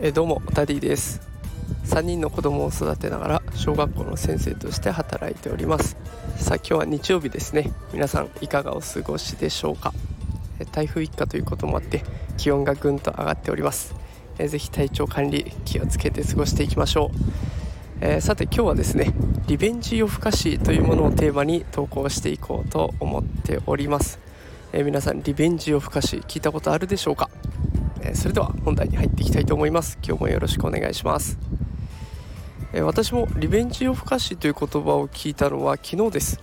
[0.00, 1.20] えどうもダディです。
[1.86, 5.96] 3人の子供を育てながら小学校の先生として働いております。
[6.36, 7.72] さあ今日は日曜日ですね。
[7.92, 9.92] 皆さんいかがお過ごしでしょうか。
[10.60, 12.04] え台風一過ということもあって
[12.36, 13.94] 気温がぐんと上がっております。
[14.38, 17.18] えぜひ体調管理気をつけて過ごしていきましょう。
[18.00, 19.12] えー、さて今日はですね
[19.48, 24.20] リベンジ夜更かしというものをテーマに投稿していこうと思っております、
[24.70, 27.30] えー、皆さんリベンジ夜更かし聞いたことあるでしょうか？
[28.02, 29.98] えそれでは本題に入っていきたいと思います。
[30.06, 31.38] 今日もよろしくお願いします、
[32.74, 36.40] え私もリベンジ夜更かしという言葉を聞いたのは昨日です、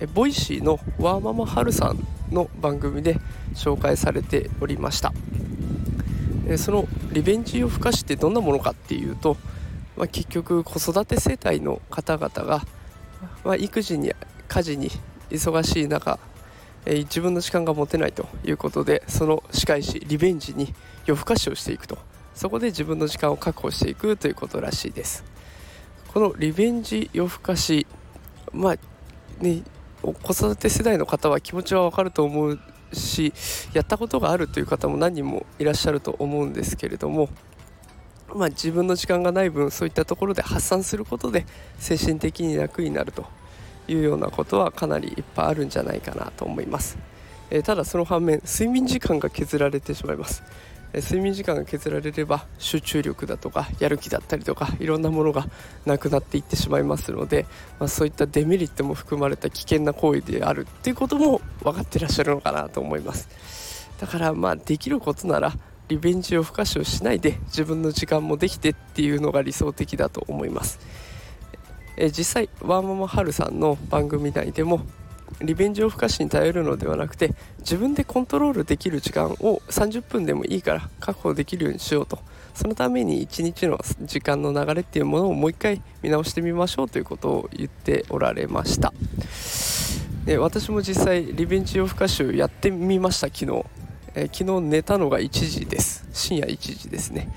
[0.00, 3.18] え Voicy のワーママハルさんの番組で
[3.54, 5.14] 紹介されておりました。
[6.46, 9.38] えそのリベンジ夜更かしってどんなものかっていうと、
[9.96, 12.62] まあ、結局子育て世帯の方々が、
[13.42, 14.12] まあ、育児に
[14.48, 14.90] 家事に
[15.30, 16.18] 忙しい中
[16.86, 20.74] え自分の時間が持てないということでその仕返しリベンジに
[21.06, 21.98] 夜更かしをしていくと。
[22.34, 25.22] そこで自分の時間を確保していくということらしいです。
[26.08, 27.86] このリベンジ夜更かし
[28.52, 28.76] まあ
[29.42, 29.62] ね
[30.02, 32.58] 子育て世代の方は気持ちはわかると思う
[32.92, 33.32] し
[33.72, 37.28] やったことがあるという方も何人もいらっしゃると思うんですけれども
[38.34, 41.44] まあ、自分の時間がない分そういったところで発散することで
[41.78, 43.26] 精神的に楽になると。
[43.88, 46.98] いうようなことはかなりいっぱいあるんじゃないかなと思います、
[47.50, 50.42] えー、ただその反面睡眠時間が削られてしまいます、
[50.92, 55.46] えー、睡眠時間が削られれば集中力だとかやる気だったりとかいろんなものが
[55.86, 57.46] なくなっていってしまいますので、
[57.78, 63.28] まあ、そういったデメリットも含まれた危険な行為であるっていうことも分かってらっしゃるのかなと思います。
[64.00, 65.52] だからまあできることなら
[65.88, 70.80] リベンジを不可視をしないで自分の時間もできてっていうのが理想的だと思います。
[71.96, 74.80] え実際ワーママハルさんの番組内でも
[75.40, 82.18] リベンジを不可視に頼るのではなくて自分でコントロールできる時間を30分でもいいから確保できるようにしようと。
[82.54, 88.92] そのために1日の時間の流れっていうものをもう一回見直してみましょうということを言っておられました。
[90.26, 93.64] で私も実際リベンジ夜更かしをやってみました昨日、
[94.14, 96.06] え昨日寝たのが1時です。
[96.12, 97.28] 深夜1時ですね。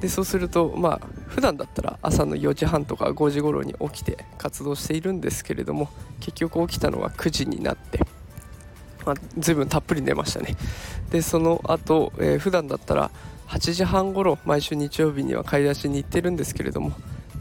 [0.00, 5.88] でそうするとまあ普段だったら朝の4時半とか5時頃に起きて活動しているんですけれども
[6.20, 8.00] 結局起きたのは9時になって、
[9.04, 10.56] まあ、随分たっぷり寝ましたね。
[11.10, 13.10] でその後、えー、普段だったら
[13.48, 16.92] 8時半頃毎週日曜日には買い出しに行ってるんですけれども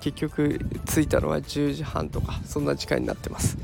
[0.00, 3.56] 結局着いたのは10時半とかそんな時間になってます。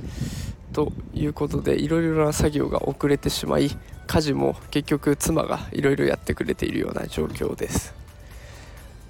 [0.72, 3.70] ということでいろいろな作業が遅れてしまい
[4.08, 8.03] 家事も結局妻がいろいろやってくれているような状況です。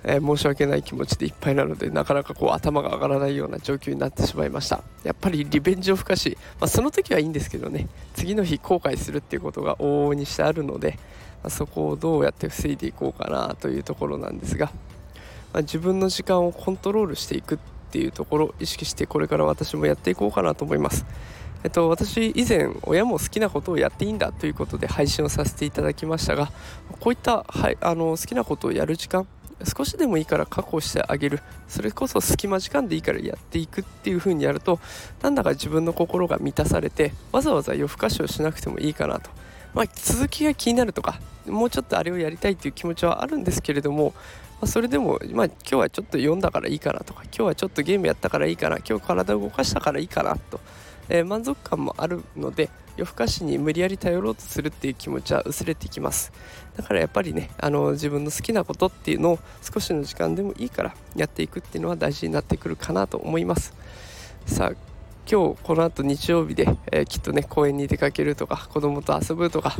[0.04, 4.82] えー、申し訳ない気持ちでいっぱいなのでなかなかこう頭が上がらないような状況になってしまいました。
[5.02, 7.88] やっぱりリベンジを不可し、まあ、その時はいいんですけどね。
[8.14, 10.98] 次の日後悔するっていうことが往々にしてあるので、
[11.42, 14.66] まあ、そこをどうやって防いでいこうかなというところなんですが、
[15.52, 17.58] まあ、自分の時間をコントロールしていくっ
[17.90, 21.06] ていうところを意識してこれから私もやっていこうかなと思います。
[21.64, 26.52] えっと、私以前親も好きなことをやっていいんだということで配信をさせていただきましたが
[27.00, 29.26] こういった、はい、あの好きなことをやる時間
[29.62, 31.40] 少しでもいいから確保してあげる。
[31.68, 34.78] それこそ隙間時間でいいからやっていくっていう風にやると
[35.22, 39.30] なんだか自分の心が満たされてわざわざ夜更かしをしなくてもいいかなと、
[39.74, 44.14] まあ、続きが気になるとかもうちょっとあれをやりたいっていう気持ちはあるんですけれども、
[44.60, 50.60] まあ、それでも、まあ、今日はちょっと読んだからいいかなとか今日はちょっとゲームやったからいいかな今日体を動かしたからいいかなと、
[51.08, 56.32] えー、満足感もあるので夜更かしに無理やり頼ろうとするっていう気持ちは薄れてきます。
[56.76, 63.74] だからやっぱりねあの自分の好きなことっていうのを少しの時間でもいいからやっていくっていうのは大事になってくるかなと思います。
[64.46, 64.94] さあ
[65.30, 69.74] 今日この後日曜日で、えー、きっとね公園に出かけるとか子供と遊ぶとか、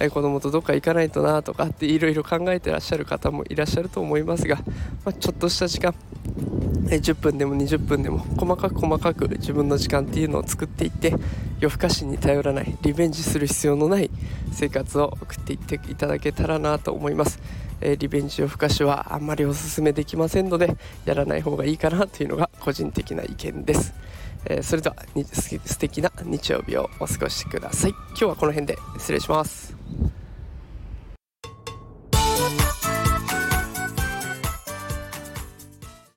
[0.00, 5.94] えー、子供とどっか行かないとなとかっていろいろ考えてらっしゃる方もいらっしゃると思いますが、まあ、ちょっとした時間
[6.86, 11.14] 10分でも20分でも細かく細かく自分の時間っていうのを作っていって
[11.60, 14.10] 夜更かしに頼らないリベンジする必要のない
[14.52, 17.40] 生活を送っていっていただけたらなと思います、
[17.80, 23.94] えー、リベンジ夜更かしはあんまりおすすめできませんのでやらない方がいいかなというのが個人的な意見です、
[24.46, 24.96] えー、それでは
[25.34, 27.90] 素敵な日曜日をお過ごしください。
[28.10, 29.77] 今日はこの辺で失礼します。